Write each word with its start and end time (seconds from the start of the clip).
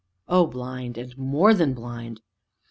O 0.27 0.47
Blind, 0.47 0.97
and 0.97 1.15
more 1.15 1.53
than 1.53 1.75
blind! 1.75 2.21